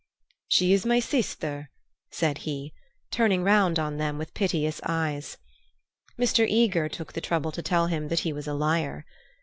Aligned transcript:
"She 0.47 0.73
is 0.73 0.83
my 0.83 0.99
sister," 0.99 1.69
said 2.09 2.39
he, 2.39 2.73
turning 3.11 3.43
round 3.43 3.77
on 3.77 3.97
them 3.97 4.17
with 4.17 4.33
piteous 4.33 4.81
eyes. 4.83 5.37
Mr. 6.19 6.43
Eager 6.49 6.89
took 6.89 7.13
the 7.13 7.21
trouble 7.21 7.51
to 7.51 7.61
tell 7.61 7.85
him 7.85 8.07
that 8.07 8.21
he 8.21 8.33
was 8.33 8.47
a 8.47 8.55
liar. 8.55 9.05